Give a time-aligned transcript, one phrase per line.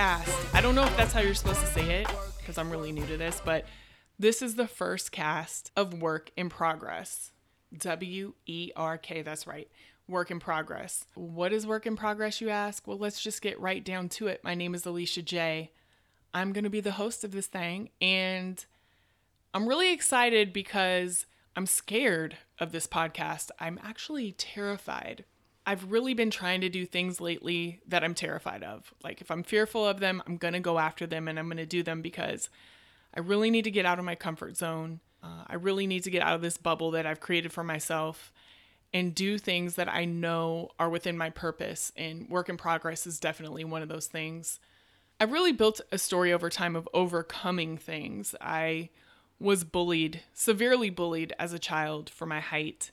[0.00, 0.54] cast.
[0.54, 2.08] I don't know if that's how you're supposed to say it
[2.38, 3.66] because I'm really new to this, but
[4.18, 7.32] this is the first cast of Werk in Progress.
[7.76, 9.68] W E R K, that's right.
[10.08, 11.04] Werk in Progress.
[11.12, 12.86] What is Werk in Progress, you ask?
[12.86, 14.42] Well, let's just get right down to it.
[14.42, 15.70] My name is Alicia J.
[16.32, 18.64] I'm going to be the host of this thing, and
[19.52, 23.50] I'm really excited because I'm scared of this podcast.
[23.58, 25.26] I'm actually terrified.
[25.66, 28.92] I've really been trying to do things lately that I'm terrified of.
[29.04, 31.58] Like, if I'm fearful of them, I'm going to go after them and I'm going
[31.58, 32.48] to do them because
[33.14, 35.00] I really need to get out of my comfort zone.
[35.22, 38.32] Uh, I really need to get out of this bubble that I've created for myself
[38.92, 41.92] and do things that I know are within my purpose.
[41.96, 44.58] And work in progress is definitely one of those things.
[45.20, 48.34] I've really built a story over time of overcoming things.
[48.40, 48.88] I
[49.38, 52.90] was bullied, severely bullied as a child for my height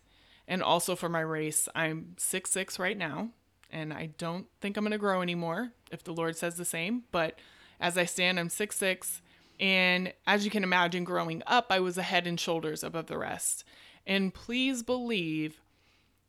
[0.48, 1.67] and also for my race.
[1.76, 3.30] I'm six six right now,
[3.72, 7.04] and I don't think I'm going to grow anymore if the Lord says the same.
[7.12, 7.38] But
[7.80, 9.22] as I stand, I'm six six,
[9.59, 13.17] and as you can imagine, growing up, I was a head and shoulders above the
[13.17, 13.64] rest.
[14.06, 15.62] And please believe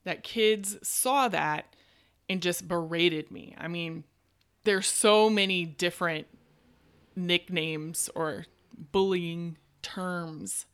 [0.05, 1.75] that kids saw that
[2.29, 3.55] and just berated me.
[3.59, 4.05] I mean,
[4.65, 6.27] there's so many different
[7.15, 8.47] nicknames or
[8.93, 10.67] bullying terms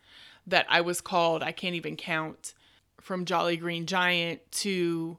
[0.47, 1.43] that I was called.
[1.43, 2.55] I can't even count
[3.05, 5.19] from Jolly Green Giant to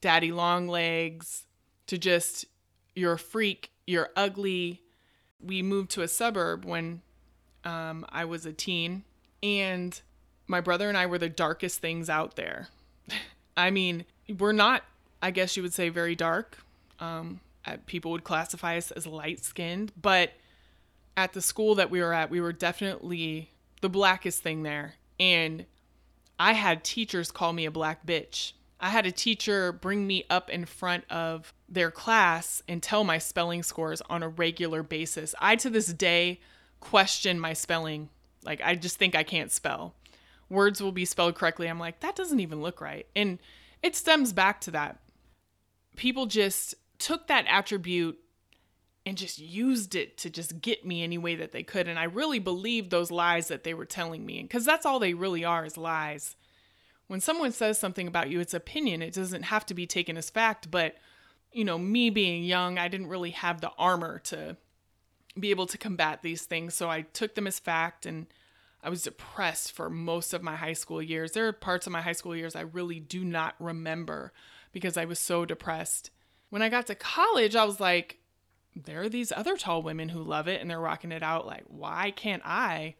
[0.00, 1.44] Daddy Longlegs
[1.86, 2.46] to just
[2.94, 4.80] you're a freak, you're ugly.
[5.38, 7.02] We moved to a suburb when
[7.64, 9.04] um, I was a teen,
[9.42, 10.00] and
[10.46, 12.68] my brother and I were the darkest things out there.
[13.56, 14.06] I mean,
[14.38, 14.82] we're not,
[15.20, 16.56] I guess you would say, very dark.
[17.00, 17.40] Um,
[17.84, 20.32] people would classify us as light skinned, but
[21.18, 23.50] at the school that we were at, we were definitely
[23.82, 24.94] the blackest thing there.
[25.18, 25.66] And
[26.40, 28.52] I had teachers call me a black bitch.
[28.80, 33.18] I had a teacher bring me up in front of their class and tell my
[33.18, 35.34] spelling scores on a regular basis.
[35.38, 36.40] I, to this day,
[36.80, 38.08] question my spelling.
[38.42, 39.94] Like, I just think I can't spell.
[40.48, 41.68] Words will be spelled correctly.
[41.68, 43.06] I'm like, that doesn't even look right.
[43.14, 43.38] And
[43.82, 44.98] it stems back to that.
[45.94, 48.18] People just took that attribute
[49.06, 51.88] and just used it to just get me any way that they could.
[51.88, 54.38] And I really believed those lies that they were telling me.
[54.38, 56.36] And because that's all they really are is lies.
[57.06, 59.02] When someone says something about you, it's opinion.
[59.02, 60.70] It doesn't have to be taken as fact.
[60.70, 60.96] But,
[61.50, 64.56] you know, me being young, I didn't really have the armor to
[65.38, 66.74] be able to combat these things.
[66.74, 68.26] So I took them as fact and
[68.82, 71.32] I was depressed for most of my high school years.
[71.32, 74.32] There are parts of my high school years I really do not remember
[74.72, 76.10] because I was so depressed.
[76.50, 78.19] When I got to college, I was like,
[78.76, 81.46] there are these other tall women who love it and they're rocking it out.
[81.46, 82.94] Like, why can't I?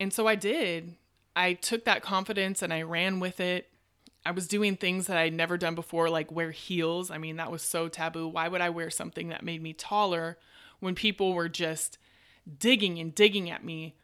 [0.00, 0.96] And so I did.
[1.36, 3.68] I took that confidence and I ran with it.
[4.24, 7.10] I was doing things that I'd never done before, like wear heels.
[7.10, 8.28] I mean, that was so taboo.
[8.28, 10.38] Why would I wear something that made me taller
[10.80, 11.98] when people were just
[12.58, 13.96] digging and digging at me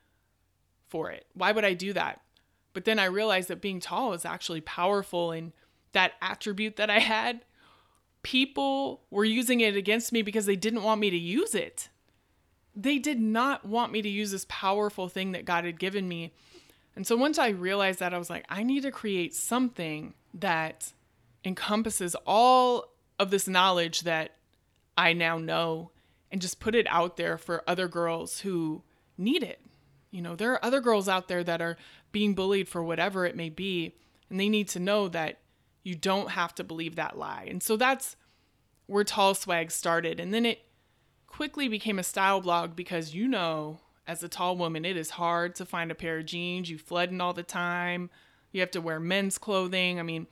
[0.88, 1.26] for it?
[1.34, 2.20] Why would I do that?
[2.72, 5.52] But then I realized that being tall is actually powerful and
[5.92, 7.44] that attribute that I had
[8.28, 11.88] people were using it against me because they didn't want me to use it.
[12.76, 16.34] They did not want me to use this powerful thing that God had given me.
[16.94, 20.92] And so once I realized that, I was like, I need to create something that
[21.42, 24.32] encompasses all of this knowledge that
[24.98, 25.90] I now know
[26.30, 28.82] and just put it out there for other girls who
[29.16, 29.62] need it.
[30.10, 31.78] You know, there are other girls out there that are
[32.12, 33.94] being bullied for whatever it may be,
[34.28, 35.38] and they need to know that
[35.82, 37.46] you don't have to believe that lie.
[37.48, 38.16] And so that's
[38.86, 40.18] where Tall Swag started.
[40.20, 40.62] And then it
[41.26, 45.54] quickly became a style blog because you know, as a tall woman, it is hard
[45.56, 46.70] to find a pair of jeans.
[46.70, 48.10] You flooding all the time.
[48.52, 50.00] You have to wear men's clothing.
[50.00, 50.26] I mean,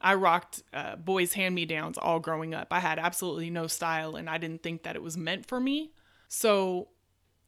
[0.00, 2.68] I rocked uh, boys' hand me downs all growing up.
[2.70, 5.92] I had absolutely no style and I didn't think that it was meant for me.
[6.28, 6.88] So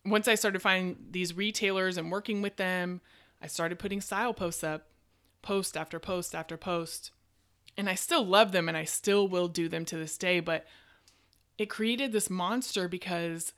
[0.05, 3.01] once I started finding these retailers and working with them,
[3.43, 4.87] I started putting style posts up,
[5.43, 7.11] post after post after post
[7.77, 10.67] and I still love them and I still will do them to this day, but
[11.59, 13.53] it created this monster because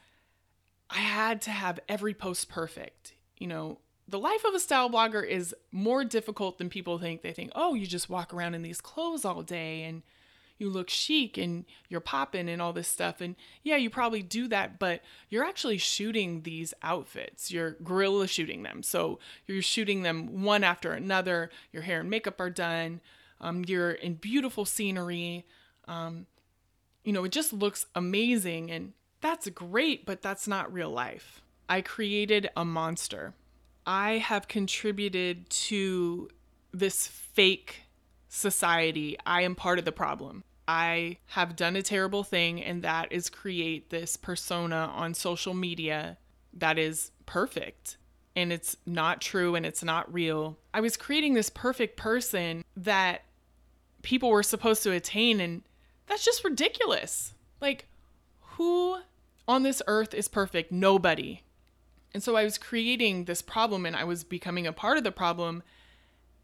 [0.90, 3.14] I had to have every post perfect.
[3.38, 3.78] You know,
[4.08, 7.22] the life of a style blogger is more difficult than people think.
[7.22, 10.02] They think, oh, you just walk around in these clothes all day and
[10.58, 13.20] you look chic and you're popping and all this stuff.
[13.20, 17.50] And yeah, you probably do that, but you're actually shooting these outfits.
[17.50, 18.82] You're guerrilla shooting them.
[18.82, 21.50] So you're shooting them one after another.
[21.72, 23.00] Your hair and makeup are done.
[23.40, 25.46] Um, you're in beautiful scenery.
[25.86, 26.26] Um,
[27.04, 28.70] you know, it just looks amazing.
[28.70, 31.42] And that's great, but that's not real life.
[31.68, 33.34] I created a monster.
[33.86, 36.28] I have contributed to
[36.72, 37.82] this fake
[38.28, 39.16] society.
[39.24, 40.44] I am part of the problem.
[40.68, 46.18] I have done a terrible thing, and that is create this persona on social media
[46.52, 47.96] that is perfect.
[48.36, 50.58] And it's not true and it's not real.
[50.72, 53.22] I was creating this perfect person that
[54.02, 55.62] people were supposed to attain, and
[56.06, 57.32] that's just ridiculous.
[57.60, 57.88] Like,
[58.40, 58.98] who
[59.48, 60.70] on this earth is perfect?
[60.70, 61.42] Nobody.
[62.14, 65.12] And so I was creating this problem and I was becoming a part of the
[65.12, 65.62] problem.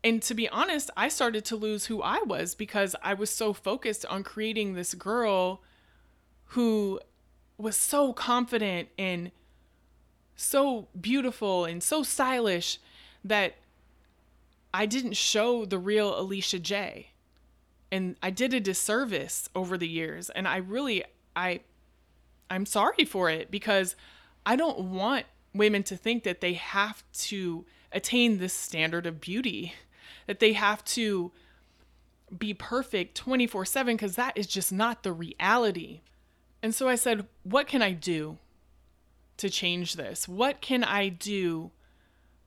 [0.04, 3.52] And to be honest, I started to lose who I was because I was so
[3.52, 5.62] focused on creating this girl
[6.46, 7.00] who
[7.56, 9.30] was so confident and
[10.36, 12.78] so beautiful and so stylish
[13.24, 13.54] that
[14.74, 17.08] I didn't show the real Alicia J.
[17.90, 21.04] And I did a disservice over the years and I really
[21.36, 21.60] I
[22.50, 23.96] I'm sorry for it because
[24.44, 29.74] I don't want women to think that they have to attain this standard of beauty,
[30.26, 31.32] that they have to
[32.36, 36.00] be perfect 24 7, because that is just not the reality.
[36.62, 38.38] And so I said, What can I do
[39.38, 40.28] to change this?
[40.28, 41.70] What can I do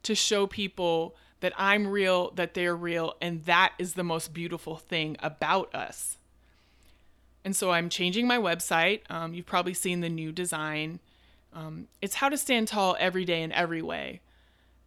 [0.04, 4.78] to show people that I'm real, that they're real, and that is the most beautiful
[4.78, 6.18] thing about us?
[7.44, 9.02] And so I'm changing my website.
[9.10, 11.00] Um, you've probably seen the new design.
[11.54, 14.22] Um, it's how to stand tall every day in every way.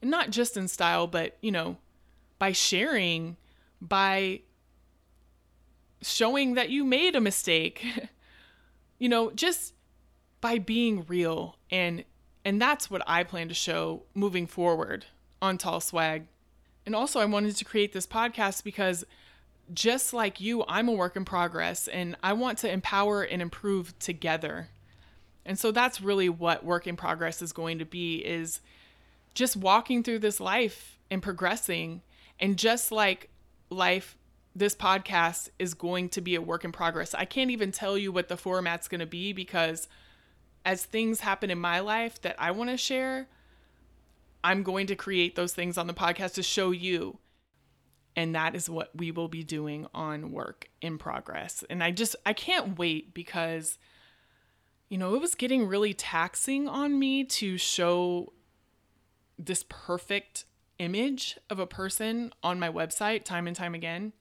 [0.03, 1.77] And not just in style, but, you know,
[2.39, 3.37] by sharing,
[3.81, 4.41] by
[6.03, 7.85] showing that you made a mistake,
[8.99, 9.73] you know, just
[10.40, 11.56] by being real.
[11.70, 12.05] And
[12.44, 15.06] and that's what I plan to show moving forward
[15.43, 16.26] on Tall Swag.
[16.87, 19.05] And also I wanted to create this podcast because
[19.75, 23.99] just like you, I'm a work in progress and I want to empower and improve
[23.99, 24.69] together.
[25.44, 28.61] And so that's really what work in progress is going to be is
[29.34, 32.02] just walking through this life and progressing.
[32.41, 33.29] And just like
[33.70, 34.17] life,
[34.55, 37.14] this podcast is going to be a work in progress.
[37.14, 39.88] I can't even tell you what the format's going to be because
[40.69, 43.26] as things happen in my life that I want to share,
[44.44, 47.17] I'm going to create those things on the podcast to show you.
[48.15, 51.65] And that is what we will be doing on work in progress.
[51.70, 53.79] And I just, I can't wait because
[54.91, 58.35] you know, it was getting really taxing on me to show
[59.38, 60.44] this perfect
[60.79, 64.12] image of a person on my website time and time again.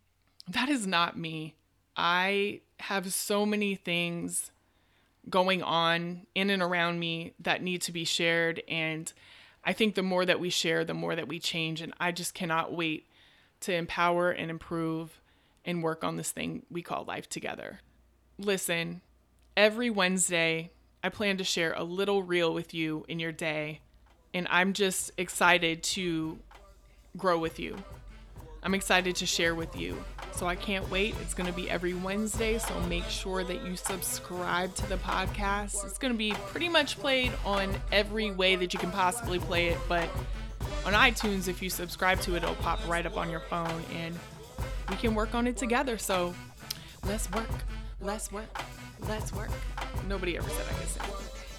[0.48, 1.56] That is not me.
[1.98, 4.52] I have so many things
[5.30, 8.62] going on in and around me that need to be shared.
[8.68, 9.12] And
[9.64, 11.82] I think the more that we share, the more that we change.
[11.82, 13.08] And I just cannot wait
[13.62, 15.22] to empower and improve
[15.66, 17.82] and work on this thing we call life together.
[18.38, 19.02] Listen,
[19.56, 20.72] every Wednesday,
[21.04, 23.82] I plan to share a little reel with you in your day,
[24.34, 26.40] and I'm just excited to
[27.18, 27.78] grow with you.
[28.68, 29.96] I'm excited to share with you.
[30.34, 31.16] So I can't wait.
[31.22, 35.86] It's going to be every Wednesday, so make sure that you subscribe to the podcast.
[35.86, 39.68] It's going to be pretty much played on every way that you can possibly play
[39.68, 40.10] it, but
[40.86, 44.14] on iTunes, if you subscribe to it, it'll pop right up on your phone and
[44.90, 45.98] we can work on it together.
[45.98, 46.36] So
[47.06, 47.48] let's work.
[48.02, 48.50] Let's work.
[49.08, 49.52] Let's work.
[50.10, 51.04] Nobody ever said I could sing.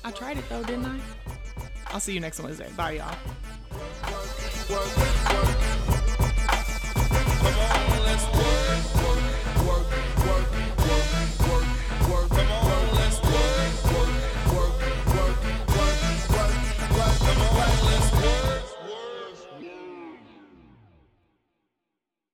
[0.04, 1.00] I tried it though, didn't I?
[1.87, 2.69] I'll see you next Wednesday.
[2.76, 3.16] Bye, y'all.